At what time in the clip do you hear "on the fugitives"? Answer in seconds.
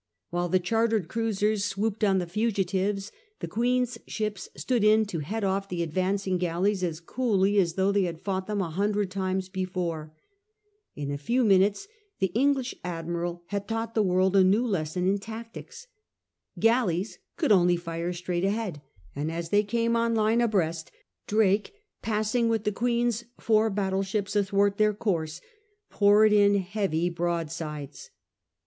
2.03-3.11